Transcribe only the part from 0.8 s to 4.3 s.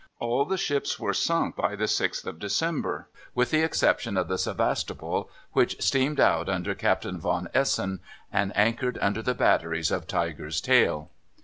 were sunk by the 6th of December, with the exception of